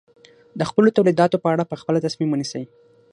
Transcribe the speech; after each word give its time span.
د 0.59 0.61
خپلو 0.69 0.93
تولیداتو 0.97 1.41
په 1.43 1.47
اړه 1.53 1.63
په 1.67 1.75
خپله 1.81 2.03
تصمیم 2.05 2.29
ونیسي. 2.31 2.63